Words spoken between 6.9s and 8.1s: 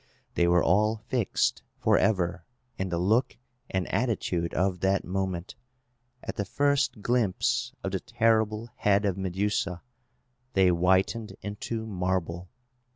glimpse of the